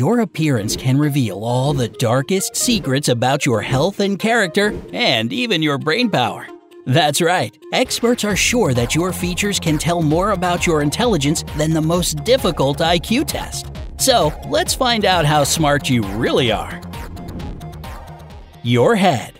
[0.00, 5.62] your appearance can reveal all the darkest secrets about your health and character, and even
[5.62, 6.46] your brain power.
[6.86, 11.74] That's right, experts are sure that your features can tell more about your intelligence than
[11.74, 13.66] the most difficult IQ test.
[13.98, 16.80] So, let's find out how smart you really are.
[18.62, 19.38] Your head.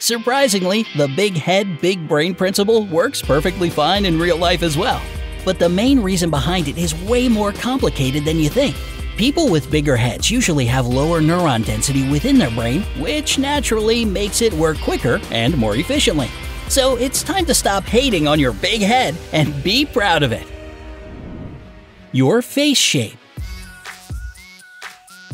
[0.00, 5.00] Surprisingly, the big head, big brain principle works perfectly fine in real life as well.
[5.44, 8.76] But the main reason behind it is way more complicated than you think.
[9.16, 14.42] People with bigger heads usually have lower neuron density within their brain, which naturally makes
[14.42, 16.30] it work quicker and more efficiently.
[16.68, 20.46] So it's time to stop hating on your big head and be proud of it.
[22.12, 23.18] Your face shape.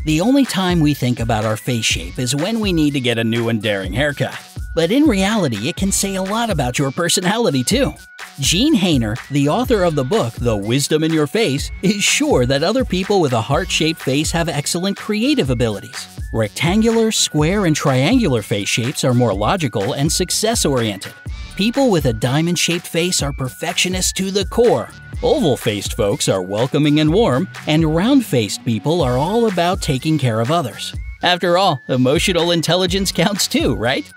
[0.04, 3.18] The only time we think about our face shape is when we need to get
[3.18, 4.38] a new and daring haircut.
[4.74, 7.94] But in reality, it can say a lot about your personality too.
[8.40, 12.64] Jean Haner, the author of the book The Wisdom in Your Face, is sure that
[12.64, 16.08] other people with a heart shaped face have excellent creative abilities.
[16.32, 21.14] Rectangular, square, and triangular face shapes are more logical and success oriented.
[21.54, 24.88] People with a diamond shaped face are perfectionists to the core.
[25.22, 30.18] Oval faced folks are welcoming and warm, and round faced people are all about taking
[30.18, 30.92] care of others.
[31.22, 34.12] After all, emotional intelligence counts too, right?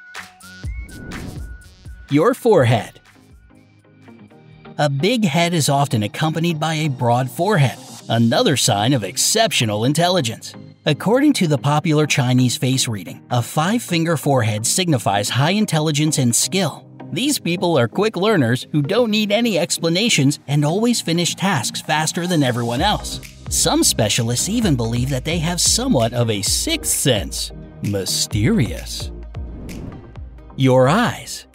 [2.10, 3.02] Your forehead.
[4.78, 7.78] A big head is often accompanied by a broad forehead,
[8.08, 10.54] another sign of exceptional intelligence.
[10.86, 16.34] According to the popular Chinese face reading, a five finger forehead signifies high intelligence and
[16.34, 16.88] skill.
[17.12, 22.26] These people are quick learners who don't need any explanations and always finish tasks faster
[22.26, 23.20] than everyone else.
[23.50, 27.52] Some specialists even believe that they have somewhat of a sixth sense.
[27.84, 29.12] Mysterious.
[30.56, 31.47] Your eyes.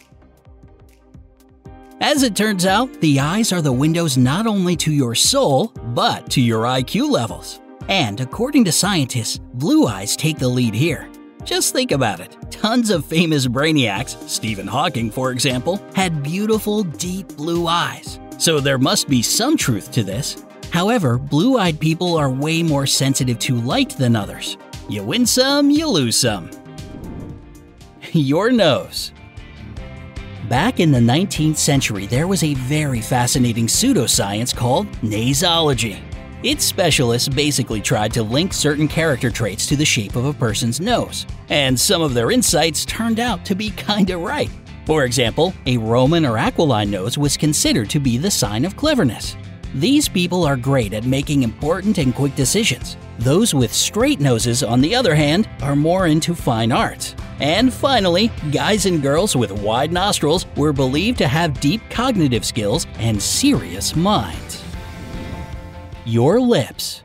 [2.02, 6.28] As it turns out, the eyes are the windows not only to your soul, but
[6.30, 7.60] to your IQ levels.
[7.88, 11.08] And according to scientists, blue eyes take the lead here.
[11.44, 12.36] Just think about it.
[12.50, 18.18] Tons of famous brainiacs, Stephen Hawking for example, had beautiful, deep blue eyes.
[18.36, 20.44] So there must be some truth to this.
[20.72, 24.56] However, blue eyed people are way more sensitive to light than others.
[24.88, 26.50] You win some, you lose some.
[28.12, 29.12] Your nose.
[30.52, 35.98] Back in the 19th century, there was a very fascinating pseudoscience called nasology.
[36.42, 40.78] Its specialists basically tried to link certain character traits to the shape of a person's
[40.78, 44.50] nose, and some of their insights turned out to be kinda right.
[44.84, 49.36] For example, a Roman or aquiline nose was considered to be the sign of cleverness.
[49.76, 52.98] These people are great at making important and quick decisions.
[53.22, 57.14] Those with straight noses, on the other hand, are more into fine arts.
[57.40, 62.84] And finally, guys and girls with wide nostrils were believed to have deep cognitive skills
[62.98, 64.64] and serious minds.
[66.04, 67.04] Your lips.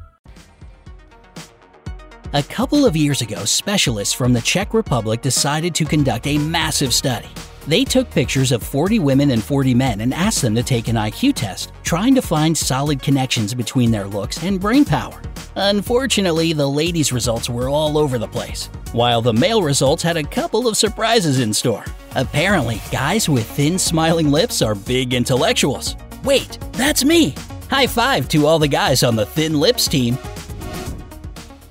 [2.33, 6.93] A couple of years ago, specialists from the Czech Republic decided to conduct a massive
[6.93, 7.27] study.
[7.67, 10.95] They took pictures of 40 women and 40 men and asked them to take an
[10.95, 15.21] IQ test, trying to find solid connections between their looks and brain power.
[15.57, 20.23] Unfortunately, the ladies' results were all over the place, while the male results had a
[20.23, 21.83] couple of surprises in store.
[22.15, 25.97] Apparently, guys with thin, smiling lips are big intellectuals.
[26.23, 27.35] Wait, that's me!
[27.69, 30.17] High five to all the guys on the thin lips team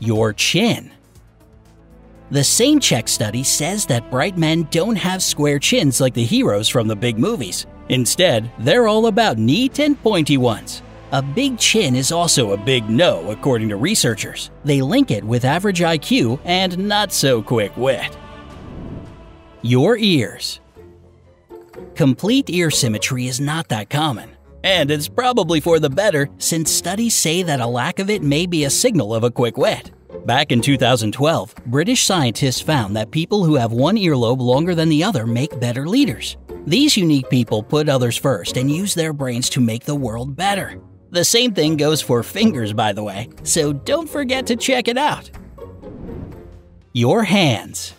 [0.01, 0.91] your chin.
[2.31, 6.69] The same Czech study says that bright men don't have square chins like the heroes
[6.69, 7.67] from the big movies.
[7.89, 10.83] Instead, they're all about neat and pointy ones.
[11.13, 14.53] A big chin is also a big no, according to researchers.
[14.65, 18.17] They link it with average IQ and not so quick wit.
[19.63, 20.61] Your ears.
[21.97, 24.31] Complete ear symmetry is not that common.
[24.63, 28.47] And it's probably for the better, since studies say that a lack of it may
[28.47, 29.91] be a signal of a quick wit.
[30.27, 35.03] Back in 2012, British scientists found that people who have one earlobe longer than the
[35.03, 36.37] other make better leaders.
[36.67, 40.79] These unique people put others first and use their brains to make the world better.
[41.11, 44.99] The same thing goes for fingers, by the way, so don't forget to check it
[44.99, 45.31] out.
[46.93, 47.95] Your hands.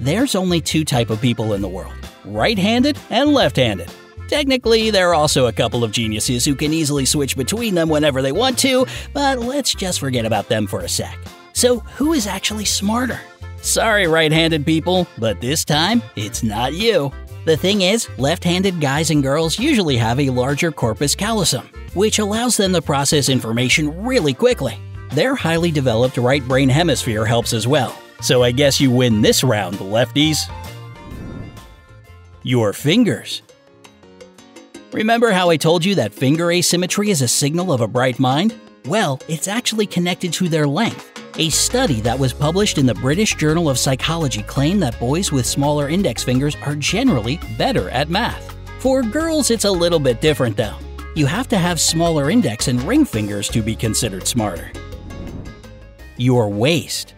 [0.00, 3.90] There's only two type of people in the world, right-handed and left-handed.
[4.28, 8.22] Technically, there are also a couple of geniuses who can easily switch between them whenever
[8.22, 11.18] they want to, but let's just forget about them for a sec.
[11.52, 13.20] So, who is actually smarter?
[13.62, 17.12] Sorry, right handed people, but this time, it's not you.
[17.44, 22.18] The thing is, left handed guys and girls usually have a larger corpus callosum, which
[22.18, 24.78] allows them to process information really quickly.
[25.10, 27.96] Their highly developed right brain hemisphere helps as well.
[28.20, 30.38] So I guess you win this round, lefties.
[32.42, 33.42] Your fingers.
[34.94, 38.54] Remember how I told you that finger asymmetry is a signal of a bright mind?
[38.84, 41.20] Well, it's actually connected to their length.
[41.36, 45.46] A study that was published in the British Journal of Psychology claimed that boys with
[45.46, 48.56] smaller index fingers are generally better at math.
[48.78, 50.76] For girls, it's a little bit different though.
[51.16, 54.70] You have to have smaller index and ring fingers to be considered smarter.
[56.18, 57.16] Your waist.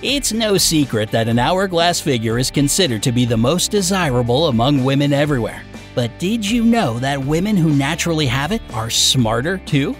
[0.00, 4.84] It's no secret that an hourglass figure is considered to be the most desirable among
[4.84, 5.64] women everywhere.
[5.94, 9.96] But did you know that women who naturally have it are smarter too?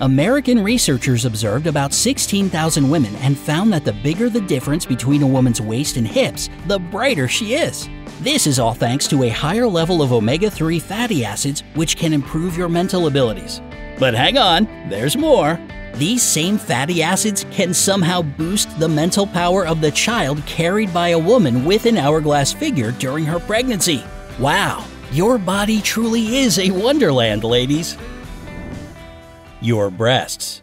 [0.00, 5.26] American researchers observed about 16,000 women and found that the bigger the difference between a
[5.26, 7.88] woman's waist and hips, the brighter she is.
[8.20, 12.12] This is all thanks to a higher level of omega 3 fatty acids, which can
[12.12, 13.60] improve your mental abilities.
[13.98, 15.60] But hang on, there's more.
[15.94, 21.10] These same fatty acids can somehow boost the mental power of the child carried by
[21.10, 24.02] a woman with an hourglass figure during her pregnancy.
[24.40, 24.84] Wow,
[25.14, 27.96] your body truly is a wonderland, ladies.
[29.60, 30.62] Your breasts.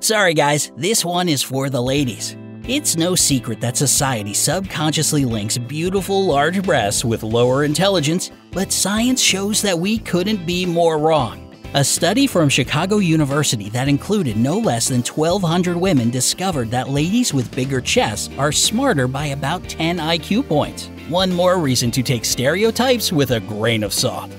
[0.00, 2.36] Sorry, guys, this one is for the ladies.
[2.66, 9.20] It's no secret that society subconsciously links beautiful large breasts with lower intelligence, but science
[9.20, 11.45] shows that we couldn't be more wrong.
[11.74, 17.34] A study from Chicago University that included no less than 1,200 women discovered that ladies
[17.34, 20.88] with bigger chests are smarter by about 10 IQ points.
[21.08, 24.30] One more reason to take stereotypes with a grain of salt.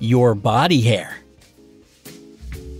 [0.00, 1.18] Your body hair.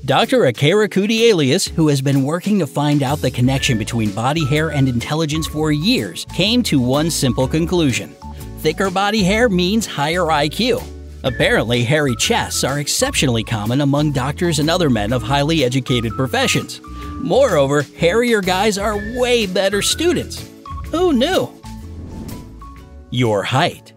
[0.04, 0.40] Dr.
[0.40, 4.88] Aikarakudy Alias, who has been working to find out the connection between body hair and
[4.88, 8.14] intelligence for years, came to one simple conclusion.
[8.58, 10.94] Thicker body hair means higher IQ.
[11.24, 16.82] Apparently, hairy chests are exceptionally common among doctors and other men of highly educated professions.
[17.14, 20.46] Moreover, hairier guys are way better students.
[20.90, 21.50] Who knew?
[23.08, 23.94] Your height.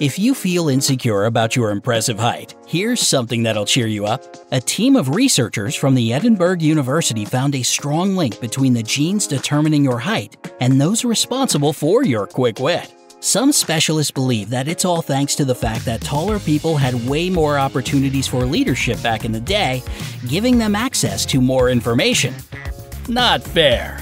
[0.00, 4.24] If you feel insecure about your impressive height, here's something that'll cheer you up.
[4.50, 9.28] A team of researchers from the Edinburgh University found a strong link between the genes
[9.28, 12.92] determining your height and those responsible for your quick wit.
[13.24, 17.30] Some specialists believe that it's all thanks to the fact that taller people had way
[17.30, 19.84] more opportunities for leadership back in the day,
[20.26, 22.34] giving them access to more information.
[23.08, 24.00] Not fair.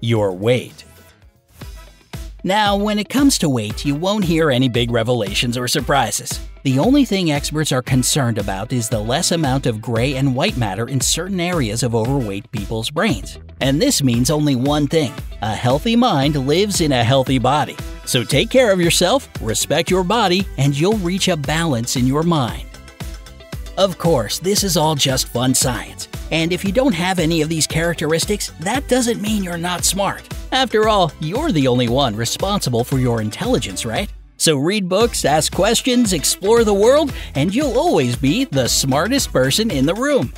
[0.00, 0.84] Your weight.
[2.42, 6.40] Now, when it comes to weight, you won't hear any big revelations or surprises.
[6.64, 10.56] The only thing experts are concerned about is the less amount of gray and white
[10.56, 13.38] matter in certain areas of overweight people's brains.
[13.60, 15.12] And this means only one thing
[15.44, 17.76] a healthy mind lives in a healthy body.
[18.06, 22.22] So take care of yourself, respect your body, and you'll reach a balance in your
[22.22, 22.66] mind.
[23.76, 26.08] Of course, this is all just fun science.
[26.30, 30.26] And if you don't have any of these characteristics, that doesn't mean you're not smart.
[30.50, 34.10] After all, you're the only one responsible for your intelligence, right?
[34.38, 39.70] So read books, ask questions, explore the world, and you'll always be the smartest person
[39.70, 40.32] in the room.